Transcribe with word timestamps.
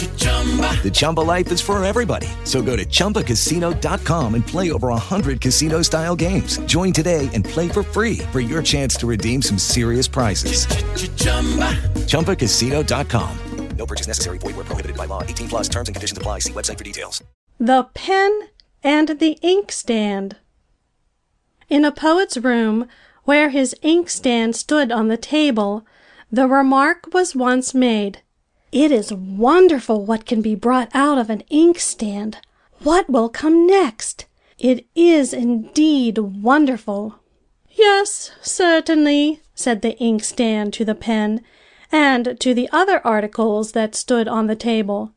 The 0.00 0.90
Chumba 0.92 1.20
life 1.20 1.52
is 1.52 1.60
for 1.60 1.82
everybody. 1.84 2.26
So 2.44 2.62
go 2.62 2.74
to 2.74 2.84
ChumbaCasino.com 2.86 4.34
and 4.34 4.46
play 4.46 4.72
over 4.72 4.88
100 4.88 5.40
casino 5.40 5.82
style 5.82 6.16
games. 6.16 6.58
Join 6.60 6.92
today 6.92 7.28
and 7.34 7.44
play 7.44 7.68
for 7.68 7.82
free 7.82 8.18
for 8.32 8.40
your 8.40 8.62
chance 8.62 8.94
to 8.96 9.06
redeem 9.06 9.42
some 9.42 9.58
serious 9.58 10.08
prizes. 10.08 10.66
ChumbaCasino.com. 12.06 13.38
No 13.76 13.86
purchase 13.86 14.06
necessary. 14.06 14.38
Void 14.38 14.56
where 14.56 14.64
prohibited 14.64 14.96
by 14.96 15.06
law. 15.06 15.22
18 15.22 15.48
plus 15.48 15.68
terms 15.68 15.88
and 15.88 15.94
conditions 15.94 16.18
apply. 16.18 16.40
See 16.40 16.52
website 16.52 16.76
for 16.76 16.84
details. 16.84 17.22
The 17.58 17.88
Pen 17.94 18.48
and 18.82 19.18
the 19.20 19.38
Inkstand. 19.42 20.36
In 21.70 21.84
a 21.84 21.92
poet's 21.92 22.36
room, 22.36 22.88
where 23.24 23.50
his 23.50 23.76
inkstand 23.82 24.56
stood 24.56 24.90
on 24.90 25.08
the 25.08 25.16
table, 25.16 25.86
the 26.32 26.48
remark 26.48 27.06
was 27.12 27.36
once 27.36 27.74
made, 27.74 28.22
It 28.72 28.92
is 28.92 29.12
wonderful 29.12 30.04
what 30.04 30.26
can 30.26 30.42
be 30.42 30.54
brought 30.54 30.90
out 30.94 31.18
of 31.18 31.28
an 31.28 31.42
inkstand. 31.50 32.38
What 32.82 33.10
will 33.10 33.28
come 33.28 33.66
next? 33.66 34.26
It 34.58 34.86
is 34.94 35.32
indeed 35.32 36.18
wonderful. 36.18 37.16
Yes, 37.70 38.30
certainly, 38.40 39.40
said 39.54 39.82
the 39.82 39.96
inkstand 39.98 40.72
to 40.74 40.84
the 40.84 40.94
pen, 40.94 41.42
and 41.90 42.38
to 42.40 42.54
the 42.54 42.68
other 42.70 43.04
articles 43.04 43.72
that 43.72 43.94
stood 43.94 44.28
on 44.28 44.46
the 44.46 44.56
table. 44.56 45.12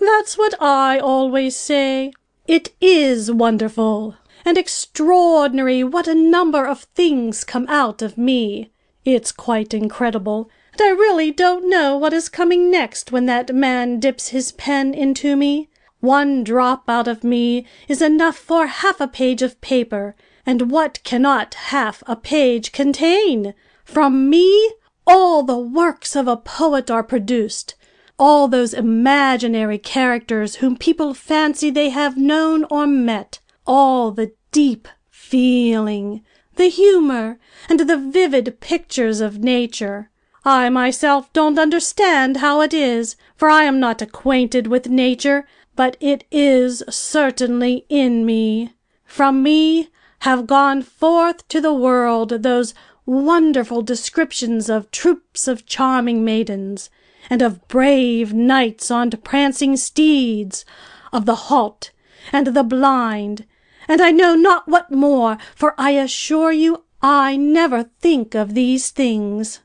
That's 0.00 0.38
what 0.38 0.54
I 0.60 0.98
always 0.98 1.56
say. 1.56 2.12
It 2.46 2.74
is 2.80 3.30
wonderful 3.30 4.16
and 4.44 4.58
extraordinary 4.58 5.82
what 5.82 6.06
a 6.06 6.14
number 6.14 6.66
of 6.66 6.84
things 6.94 7.44
come 7.44 7.66
out 7.68 8.02
of 8.02 8.18
me. 8.18 8.70
It's 9.04 9.32
quite 9.32 9.74
incredible, 9.74 10.50
and 10.74 10.82
I 10.82 10.90
really 10.90 11.30
don't 11.30 11.70
know 11.70 11.96
what 11.96 12.12
is 12.12 12.28
coming 12.28 12.70
next 12.70 13.10
when 13.10 13.26
that 13.26 13.54
man 13.54 13.98
dips 14.00 14.28
his 14.28 14.52
pen 14.52 14.92
into 14.94 15.36
me. 15.36 15.70
One 16.00 16.44
drop 16.44 16.88
out 16.88 17.08
of 17.08 17.24
me 17.24 17.66
is 17.88 18.02
enough 18.02 18.36
for 18.36 18.66
half 18.66 19.00
a 19.00 19.08
page 19.08 19.40
of 19.40 19.60
paper, 19.60 20.14
and 20.44 20.70
what 20.70 21.02
cannot 21.04 21.54
half 21.54 22.02
a 22.06 22.16
page 22.16 22.72
contain? 22.72 23.54
From 23.84 24.28
me 24.28 24.72
all 25.06 25.42
the 25.42 25.58
works 25.58 26.16
of 26.16 26.28
a 26.28 26.36
poet 26.36 26.90
are 26.90 27.02
produced 27.02 27.74
all 28.18 28.46
those 28.48 28.72
imaginary 28.74 29.78
characters 29.78 30.56
whom 30.56 30.76
people 30.76 31.14
fancy 31.14 31.70
they 31.70 31.90
have 31.90 32.16
known 32.16 32.64
or 32.70 32.86
met, 32.86 33.40
all 33.66 34.10
the 34.10 34.32
deep 34.52 34.86
feeling, 35.10 36.22
the 36.56 36.68
humor, 36.68 37.38
and 37.68 37.80
the 37.80 37.96
vivid 37.96 38.60
pictures 38.60 39.20
of 39.20 39.38
nature. 39.38 40.10
I 40.46 40.68
myself 40.68 41.32
don't 41.32 41.58
understand 41.58 42.36
how 42.36 42.60
it 42.60 42.74
is, 42.74 43.16
for 43.34 43.48
I 43.48 43.64
am 43.64 43.80
not 43.80 44.02
acquainted 44.02 44.66
with 44.66 44.90
nature, 44.90 45.46
but 45.74 45.96
it 46.00 46.24
is 46.30 46.82
certainly 46.90 47.86
in 47.88 48.26
me. 48.26 48.74
From 49.06 49.42
me 49.42 49.88
have 50.20 50.46
gone 50.46 50.82
forth 50.82 51.48
to 51.48 51.62
the 51.62 51.72
world 51.72 52.28
those 52.28 52.74
wonderful 53.06 53.80
descriptions 53.80 54.68
of 54.68 54.90
troops 54.90 55.48
of 55.48 55.64
charming 55.64 56.24
maidens 56.24 56.90
and 57.30 57.40
of 57.40 57.66
brave 57.66 58.34
knights 58.34 58.90
on 58.90 59.10
prancing 59.10 59.78
steeds, 59.78 60.66
of 61.10 61.24
the 61.24 61.34
halt 61.34 61.90
and 62.32 62.48
the 62.48 62.62
blind, 62.62 63.46
and 63.88 64.02
I 64.02 64.10
know 64.10 64.34
not 64.34 64.68
what 64.68 64.90
more, 64.90 65.38
for 65.54 65.74
I 65.78 65.92
assure 65.92 66.52
you 66.52 66.84
I 67.00 67.36
never 67.36 67.84
think 68.00 68.34
of 68.34 68.54
these 68.54 68.90
things. 68.90 69.60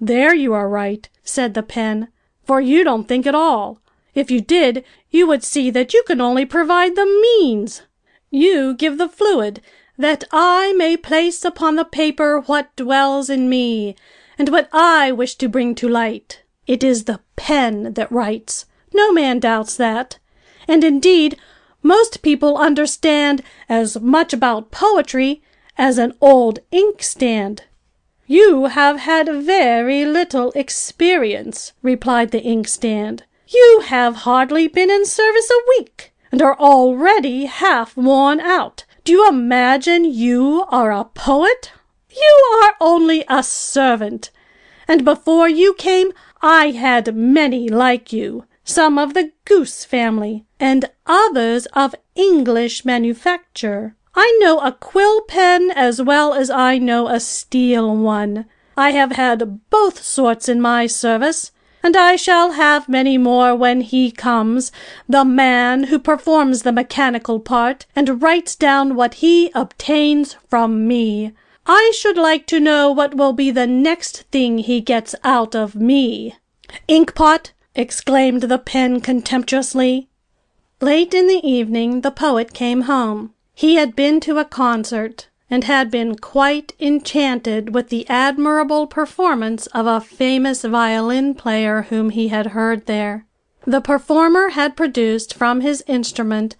There 0.00 0.34
you 0.34 0.54
are 0.54 0.68
right, 0.68 1.08
said 1.24 1.54
the 1.54 1.62
pen, 1.62 2.08
for 2.44 2.60
you 2.60 2.84
don't 2.84 3.08
think 3.08 3.26
at 3.26 3.34
all. 3.34 3.80
If 4.14 4.30
you 4.30 4.40
did, 4.40 4.84
you 5.10 5.26
would 5.26 5.44
see 5.44 5.70
that 5.70 5.92
you 5.92 6.02
can 6.06 6.20
only 6.20 6.44
provide 6.44 6.96
the 6.96 7.06
means. 7.06 7.82
You 8.30 8.74
give 8.74 8.98
the 8.98 9.08
fluid, 9.08 9.60
that 9.96 10.24
I 10.30 10.72
may 10.74 10.96
place 10.96 11.44
upon 11.44 11.76
the 11.76 11.84
paper 11.84 12.40
what 12.40 12.74
dwells 12.76 13.28
in 13.28 13.48
me, 13.48 13.96
and 14.38 14.48
what 14.50 14.68
I 14.72 15.10
wish 15.10 15.34
to 15.36 15.48
bring 15.48 15.74
to 15.76 15.88
light. 15.88 16.42
It 16.66 16.84
is 16.84 17.04
the 17.04 17.20
pen 17.34 17.94
that 17.94 18.12
writes. 18.12 18.66
No 18.94 19.12
man 19.12 19.40
doubts 19.40 19.76
that. 19.76 20.18
And 20.68 20.84
indeed, 20.84 21.36
most 21.82 22.22
people 22.22 22.56
understand 22.56 23.42
as 23.68 24.00
much 24.00 24.32
about 24.32 24.70
poetry 24.70 25.42
as 25.76 25.98
an 25.98 26.14
old 26.20 26.60
inkstand. 26.70 27.64
You 28.30 28.66
have 28.66 28.98
had 28.98 29.26
very 29.26 30.04
little 30.04 30.52
experience, 30.54 31.72
replied 31.80 32.30
the 32.30 32.42
inkstand. 32.42 33.24
You 33.48 33.84
have 33.86 34.16
hardly 34.16 34.68
been 34.68 34.90
in 34.90 35.06
service 35.06 35.50
a 35.50 35.64
week, 35.70 36.12
and 36.30 36.42
are 36.42 36.58
already 36.58 37.46
half 37.46 37.96
worn 37.96 38.38
out. 38.38 38.84
Do 39.04 39.12
you 39.12 39.26
imagine 39.26 40.04
you 40.04 40.66
are 40.68 40.92
a 40.92 41.06
poet? 41.06 41.72
You 42.10 42.60
are 42.62 42.74
only 42.82 43.24
a 43.30 43.42
servant, 43.42 44.30
and 44.86 45.06
before 45.06 45.48
you 45.48 45.72
came 45.72 46.12
I 46.42 46.72
had 46.72 47.16
many 47.16 47.70
like 47.70 48.12
you, 48.12 48.44
some 48.62 48.98
of 48.98 49.14
the 49.14 49.32
goose 49.46 49.86
family, 49.86 50.44
and 50.60 50.90
others 51.06 51.64
of 51.72 51.94
English 52.14 52.84
manufacture. 52.84 53.96
I 54.20 54.36
know 54.40 54.58
a 54.58 54.72
quill 54.72 55.20
pen 55.20 55.70
as 55.70 56.02
well 56.02 56.34
as 56.34 56.50
I 56.50 56.76
know 56.76 57.06
a 57.06 57.20
steel 57.20 57.96
one. 57.96 58.46
I 58.76 58.90
have 58.90 59.12
had 59.12 59.60
both 59.70 60.02
sorts 60.02 60.48
in 60.48 60.60
my 60.60 60.88
service, 60.88 61.52
and 61.84 61.96
I 61.96 62.16
shall 62.16 62.50
have 62.50 62.88
many 62.88 63.16
more 63.16 63.54
when 63.54 63.80
he 63.80 64.10
comes, 64.10 64.72
the 65.08 65.24
man 65.24 65.84
who 65.84 66.00
performs 66.00 66.62
the 66.62 66.72
mechanical 66.72 67.38
part, 67.38 67.86
and 67.94 68.20
writes 68.20 68.56
down 68.56 68.96
what 68.96 69.14
he 69.22 69.52
obtains 69.54 70.34
from 70.48 70.88
me. 70.88 71.30
I 71.64 71.92
should 71.94 72.16
like 72.16 72.48
to 72.48 72.58
know 72.58 72.90
what 72.90 73.14
will 73.14 73.32
be 73.32 73.52
the 73.52 73.68
next 73.68 74.22
thing 74.32 74.58
he 74.58 74.80
gets 74.80 75.14
out 75.22 75.54
of 75.54 75.76
me. 75.76 76.34
Inkpot! 76.88 77.52
exclaimed 77.76 78.42
the 78.42 78.58
pen 78.58 79.00
contemptuously. 79.00 80.08
Late 80.80 81.14
in 81.14 81.28
the 81.28 81.46
evening 81.48 82.00
the 82.00 82.10
poet 82.10 82.52
came 82.52 82.82
home. 82.82 83.32
He 83.58 83.74
had 83.74 83.96
been 83.96 84.20
to 84.20 84.38
a 84.38 84.44
concert, 84.44 85.26
and 85.50 85.64
had 85.64 85.90
been 85.90 86.14
quite 86.14 86.74
enchanted 86.78 87.74
with 87.74 87.88
the 87.88 88.08
admirable 88.08 88.86
performance 88.86 89.66
of 89.74 89.84
a 89.84 90.00
famous 90.00 90.62
violin 90.62 91.34
player 91.34 91.82
whom 91.90 92.10
he 92.10 92.28
had 92.28 92.54
heard 92.54 92.86
there. 92.86 93.26
The 93.66 93.80
performer 93.80 94.50
had 94.50 94.76
produced 94.76 95.34
from 95.34 95.60
his 95.60 95.82
instrument 95.88 96.54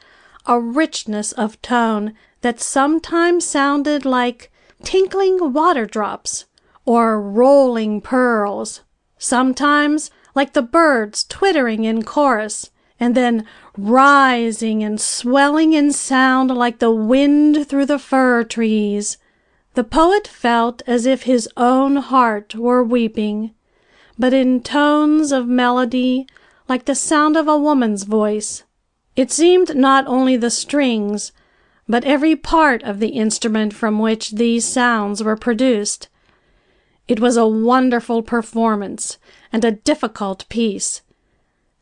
a 0.44 0.58
richness 0.58 1.30
of 1.30 1.62
tone 1.62 2.14
that 2.40 2.58
sometimes 2.58 3.44
sounded 3.44 4.04
like 4.04 4.50
tinkling 4.82 5.52
water 5.52 5.86
drops 5.86 6.46
or 6.84 7.22
rolling 7.22 8.00
pearls, 8.00 8.80
sometimes 9.18 10.10
like 10.34 10.52
the 10.52 10.62
birds 10.62 11.22
twittering 11.22 11.84
in 11.84 12.02
chorus, 12.02 12.72
and 12.98 13.14
then 13.14 13.46
rising 13.78 14.82
and 14.82 15.00
swelling 15.00 15.72
in 15.72 15.92
sound 15.92 16.50
like 16.50 16.80
the 16.80 16.90
wind 16.90 17.68
through 17.68 17.86
the 17.86 17.98
fir 17.98 18.42
trees. 18.42 19.18
The 19.74 19.84
poet 19.84 20.26
felt 20.26 20.82
as 20.86 21.06
if 21.06 21.22
his 21.22 21.48
own 21.56 21.96
heart 21.96 22.56
were 22.56 22.82
weeping, 22.82 23.54
but 24.18 24.34
in 24.34 24.62
tones 24.62 25.30
of 25.30 25.46
melody 25.46 26.26
like 26.68 26.86
the 26.86 26.96
sound 26.96 27.36
of 27.36 27.46
a 27.46 27.56
woman's 27.56 28.02
voice. 28.02 28.64
It 29.14 29.30
seemed 29.30 29.76
not 29.76 30.06
only 30.08 30.36
the 30.36 30.50
strings, 30.50 31.30
but 31.88 32.04
every 32.04 32.34
part 32.34 32.82
of 32.82 32.98
the 32.98 33.08
instrument 33.08 33.72
from 33.72 34.00
which 34.00 34.32
these 34.32 34.64
sounds 34.64 35.22
were 35.22 35.36
produced. 35.36 36.08
It 37.06 37.20
was 37.20 37.36
a 37.36 37.46
wonderful 37.46 38.22
performance 38.22 39.18
and 39.52 39.64
a 39.64 39.72
difficult 39.72 40.46
piece. 40.48 41.00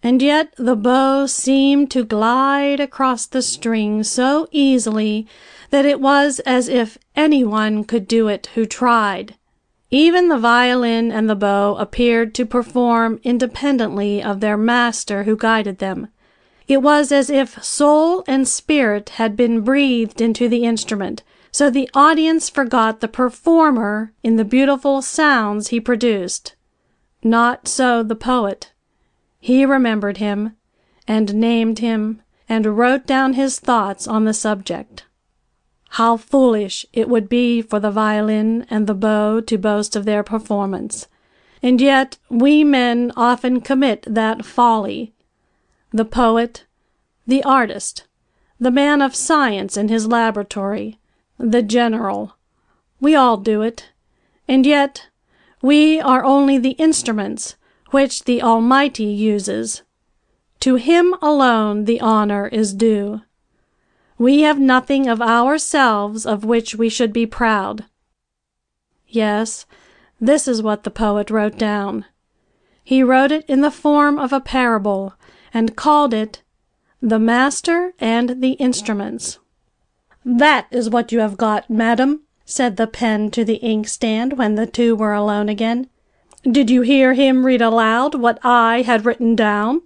And 0.03 0.23
yet 0.23 0.53
the 0.57 0.77
bow 0.77 1.27
seemed 1.27 1.91
to 1.91 2.05
glide 2.05 2.81
across 2.81 3.27
the 3.27 3.43
string 3.43 4.03
so 4.03 4.47
easily 4.51 5.27
that 5.71 5.85
it 5.85 6.01
was 6.01 6.39
as 6.41 6.69
if 6.69 6.97
any 7.15 7.43
one 7.43 7.83
could 7.85 8.07
do 8.07 8.29
it 8.29 8.49
who 8.55 8.65
tried. 8.65 9.35
Even 9.91 10.29
the 10.29 10.39
violin 10.39 11.13
and 11.13 11.31
the 11.31 11.37
bow 11.37 11.77
appeared 11.77 12.35
to 12.35 12.45
perform 12.45 13.21
independently 13.23 14.23
of 14.23 14.41
their 14.41 14.57
master 14.57 15.25
who 15.25 15.37
guided 15.37 15.79
them. 15.79 16.09
It 16.69 16.83
was 16.83 17.13
as 17.13 17.31
if 17.31 17.63
soul 17.63 18.25
and 18.27 18.49
spirit 18.49 19.11
had 19.11 19.37
been 19.37 19.61
breathed 19.61 20.21
into 20.21 20.49
the 20.49 20.65
instrument, 20.65 21.23
so 21.53 21.71
the 21.71 21.89
audience 21.95 22.51
forgot 22.51 23.01
the 23.01 23.09
performer 23.09 24.13
in 24.23 24.37
the 24.37 24.45
beautiful 24.45 25.01
sounds 25.01 25.69
he 25.69 25.81
produced. 25.81 26.57
Not 27.23 27.69
so 27.69 28.03
the 28.03 28.17
poet. 28.17 28.73
He 29.47 29.65
remembered 29.65 30.17
him, 30.17 30.57
and 31.07 31.37
named 31.37 31.79
him, 31.79 32.21
and 32.49 32.77
wrote 32.77 33.07
down 33.07 33.35
his 33.35 33.61
thoughts 33.61 34.09
on 34.09 34.25
the 34.25 34.35
subject. 34.35 35.05
How 35.91 36.17
foolish 36.17 36.85
it 36.93 37.09
would 37.09 37.29
be 37.29 37.63
for 37.63 37.79
the 37.79 37.93
violin 37.93 38.67
and 38.69 38.89
the 38.89 38.95
bow 38.95 39.41
to 39.43 39.57
boast 39.57 39.95
of 39.95 40.05
their 40.05 40.25
performance! 40.25 41.07
And 41.63 41.81
yet 41.81 42.19
we 42.29 42.65
men 42.65 43.13
often 43.17 43.61
commit 43.61 44.05
that 44.09 44.45
folly. 44.45 45.15
The 45.93 46.05
poet, 46.05 46.67
the 47.25 47.45
artist, 47.45 48.09
the 48.59 48.73
man 48.73 49.01
of 49.01 49.15
science 49.15 49.77
in 49.77 49.87
his 49.87 50.09
laboratory, 50.09 50.99
the 51.39 51.63
general 51.63 52.35
we 53.01 53.15
all 53.15 53.37
do 53.37 53.63
it, 53.63 53.91
and 54.49 54.67
yet 54.67 55.07
we 55.63 56.01
are 56.01 56.25
only 56.25 56.59
the 56.59 56.77
instruments 56.83 57.55
which 57.91 58.25
the 58.25 58.43
Almighty 58.43 59.05
uses. 59.05 59.83
To 60.61 60.77
him 60.77 61.15
alone 61.23 61.85
the 61.85 62.01
honor 62.01 62.49
is 62.49 62.75
due. 62.75 63.23
We 64.19 64.41
have 64.41 64.59
nothing 64.59 65.07
of 65.09 65.21
ourselves 65.21 66.25
of 66.25 66.45
which 66.45 66.75
we 66.75 66.89
should 66.89 67.13
be 67.13 67.27
proud. 67.27 67.85
Yes, 69.07 69.67
this 70.21 70.49
is 70.49 70.63
what 70.63 70.83
the 70.83 70.91
poet 70.91 71.31
wrote 71.31 71.59
down. 71.59 72.07
He 72.83 73.03
wrote 73.03 73.31
it 73.31 73.45
in 73.47 73.61
the 73.61 73.71
form 73.71 74.19
of 74.19 74.33
a 74.33 74.41
parable, 74.41 75.15
and 75.53 75.77
called 75.77 76.15
it 76.15 76.43
"The 77.03 77.19
Master 77.19 77.93
and 78.01 78.41
the 78.41 78.53
Instruments." 78.53 79.39
"That 80.25 80.67
is 80.71 80.89
what 80.89 81.13
you 81.13 81.21
have 81.21 81.37
got, 81.37 81.69
madam," 81.69 82.23
said 82.45 82.77
the 82.77 82.87
pen 82.87 83.31
to 83.33 83.45
the 83.45 83.57
inkstand 83.57 84.39
when 84.39 84.55
the 84.55 84.67
two 84.67 84.97
were 84.97 85.15
alone 85.15 85.49
again. 85.49 85.89
Did 86.49 86.71
you 86.71 86.83
hear 86.83 87.15
him 87.15 87.45
read 87.45 87.61
aloud 87.61 88.15
what 88.15 88.39
I 88.45 88.83
had 88.83 89.05
written 89.05 89.35
down?" 89.35 89.83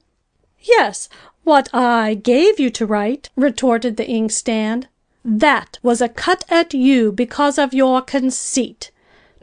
"Yes, 0.61 1.09
what 1.43 1.71
I 1.73 2.13
gave 2.13 2.61
you 2.61 2.69
to 2.69 2.85
write," 2.85 3.31
retorted 3.35 3.97
the 3.97 4.07
inkstand. 4.07 4.87
"That 5.25 5.79
was 5.83 6.03
a 6.03 6.09
cut 6.11 6.45
at 6.51 6.75
you 6.75 7.13
because 7.13 7.57
of 7.57 7.73
your 7.73 8.03
conceit. 8.03 8.91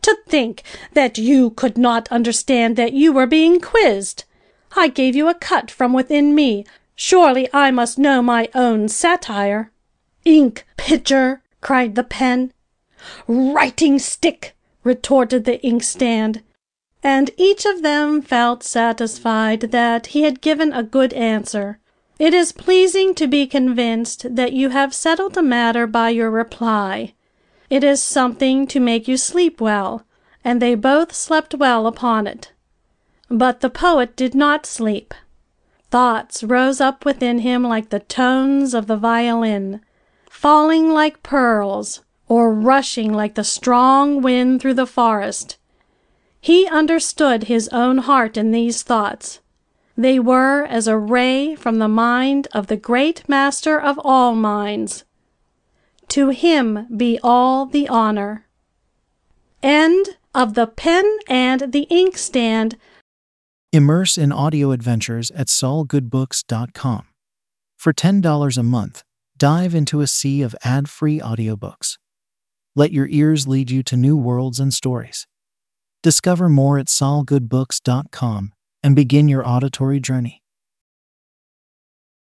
To 0.03 0.15
think 0.27 0.61
that 0.93 1.17
you 1.17 1.49
could 1.49 1.75
not 1.75 2.07
understand 2.11 2.75
that 2.75 2.93
you 2.93 3.11
were 3.11 3.25
being 3.25 3.59
quizzed! 3.59 4.25
I 4.75 4.87
gave 4.87 5.15
you 5.15 5.27
a 5.27 5.33
cut 5.33 5.71
from 5.71 5.93
within 5.93 6.35
me. 6.35 6.65
Surely 6.95 7.49
I 7.51 7.71
must 7.71 7.97
know 7.97 8.21
my 8.21 8.47
own 8.53 8.89
satire." 8.89 9.71
"Ink 10.23 10.67
pitcher!" 10.77 11.41
cried 11.61 11.95
the 11.95 12.03
pen. 12.03 12.53
"Writing 13.27 13.97
stick!" 13.97 14.55
retorted 14.83 15.45
the 15.45 15.59
inkstand 15.65 16.43
and 17.07 17.31
each 17.37 17.65
of 17.65 17.83
them 17.83 18.21
felt 18.21 18.61
satisfied 18.61 19.61
that 19.61 20.07
he 20.07 20.23
had 20.23 20.41
given 20.41 20.73
a 20.73 20.83
good 20.83 21.13
answer. 21.13 21.79
It 22.19 22.33
is 22.33 22.51
pleasing 22.51 23.15
to 23.15 23.27
be 23.27 23.47
convinced 23.47 24.35
that 24.35 24.51
you 24.51 24.69
have 24.69 24.93
settled 24.93 25.37
a 25.37 25.41
matter 25.41 25.87
by 25.87 26.09
your 26.09 26.29
reply. 26.29 27.13
It 27.69 27.81
is 27.81 28.03
something 28.03 28.67
to 28.67 28.81
make 28.81 29.07
you 29.07 29.15
sleep 29.15 29.61
well, 29.61 30.05
and 30.43 30.61
they 30.61 30.75
both 30.75 31.13
slept 31.13 31.55
well 31.55 31.87
upon 31.87 32.27
it. 32.27 32.51
But 33.29 33.61
the 33.61 33.69
poet 33.69 34.17
did 34.17 34.35
not 34.35 34.65
sleep. 34.65 35.13
Thoughts 35.89 36.43
rose 36.43 36.81
up 36.81 37.05
within 37.05 37.39
him 37.39 37.63
like 37.63 37.87
the 37.87 38.01
tones 38.01 38.73
of 38.73 38.87
the 38.87 38.97
violin, 38.97 39.79
falling 40.29 40.91
like 40.91 41.23
pearls, 41.23 42.01
or 42.27 42.53
rushing 42.53 43.13
like 43.13 43.35
the 43.35 43.45
strong 43.45 44.21
wind 44.21 44.59
through 44.59 44.73
the 44.73 44.85
forest. 44.85 45.56
He 46.39 46.67
understood 46.67 47.43
his 47.43 47.67
own 47.69 47.99
heart 47.99 48.37
in 48.37 48.51
these 48.51 48.83
thoughts. 48.83 49.39
They 49.97 50.19
were 50.19 50.63
as 50.65 50.87
a 50.87 50.97
ray 50.97 51.55
from 51.55 51.79
the 51.79 51.87
mind 51.87 52.47
of 52.53 52.67
the 52.67 52.77
great 52.77 53.27
Master 53.27 53.79
of 53.79 53.99
all 54.03 54.35
minds. 54.35 55.03
To 56.09 56.29
him 56.29 56.87
be 56.95 57.19
all 57.23 57.65
the 57.65 57.89
honor. 57.89 58.45
End 59.63 60.17
of 60.33 60.53
The 60.53 60.67
Pen 60.67 61.17
and 61.27 61.73
the 61.73 61.87
Inkstand. 61.89 62.77
Immerse 63.73 64.17
in 64.17 64.31
audio 64.31 64.71
adventures 64.71 65.31
at 65.31 65.47
solgoodbooks.com. 65.47 67.07
For 67.75 67.93
$10 67.93 68.57
a 68.57 68.63
month, 68.63 69.03
dive 69.37 69.75
into 69.75 70.01
a 70.01 70.07
sea 70.07 70.41
of 70.41 70.55
ad 70.63 70.89
free 70.89 71.19
audiobooks. 71.19 71.97
Let 72.75 72.91
your 72.91 73.07
ears 73.07 73.47
lead 73.47 73.71
you 73.71 73.83
to 73.83 73.97
new 73.97 74.15
worlds 74.15 74.59
and 74.59 74.73
stories. 74.73 75.27
Discover 76.03 76.49
more 76.49 76.77
at 76.77 76.87
solgoodbooks.com 76.87 78.53
and 78.83 78.95
begin 78.95 79.27
your 79.27 79.47
auditory 79.47 79.99
journey. 79.99 80.43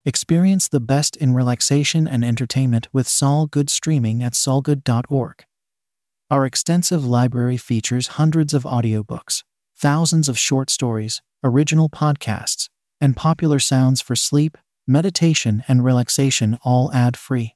Experience 0.06 0.68
the 0.68 0.80
best 0.80 1.16
in 1.18 1.34
relaxation 1.34 2.08
and 2.08 2.24
entertainment 2.24 2.88
with 2.94 3.08
Sol 3.08 3.48
Good 3.48 3.72
streaming 3.72 4.22
at 4.22 4.34
solgood.org. 4.34 5.46
Our 6.30 6.46
extensive 6.46 7.04
library 7.04 7.58
features 7.58 8.10
hundreds 8.10 8.54
of 8.54 8.64
audiobooks, 8.64 9.44
thousands 9.76 10.30
of 10.30 10.38
short 10.38 10.70
stories, 10.70 11.24
original 11.44 11.90
podcasts, 11.90 12.70
and 13.02 13.16
popular 13.16 13.58
sounds 13.58 14.00
for 14.00 14.16
sleep, 14.16 14.60
meditation, 14.88 15.64
and 15.68 15.84
relaxation, 15.84 16.60
all 16.64 16.94
ad 16.94 17.18
free. 17.18 17.56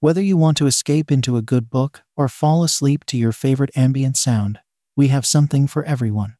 Whether 0.00 0.22
you 0.22 0.38
want 0.38 0.56
to 0.58 0.66
escape 0.66 1.10
into 1.10 1.36
a 1.36 1.42
good 1.42 1.68
book 1.68 2.02
or 2.16 2.28
fall 2.28 2.64
asleep 2.64 3.04
to 3.06 3.18
your 3.18 3.32
favorite 3.32 3.70
ambient 3.76 4.16
sound, 4.16 4.60
we 4.98 5.08
have 5.08 5.24
something 5.24 5.68
for 5.68 5.84
everyone. 5.84 6.34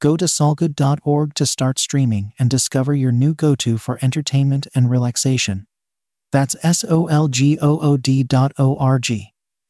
Go 0.00 0.16
to 0.16 0.26
solgood.org 0.26 1.34
to 1.34 1.44
start 1.44 1.76
streaming 1.80 2.32
and 2.38 2.48
discover 2.48 2.94
your 2.94 3.10
new 3.10 3.34
go 3.34 3.56
to 3.56 3.78
for 3.78 3.98
entertainment 4.00 4.68
and 4.76 4.88
relaxation. 4.88 5.66
That's 6.30 6.54
S 6.62 6.84
O 6.88 7.08
L 7.08 7.26
G 7.26 7.58
O 7.60 7.80
O 7.80 7.96
D 7.96 8.22
dot 8.22 8.52
O 8.58 8.76
R 8.76 9.00
G. 9.00 9.34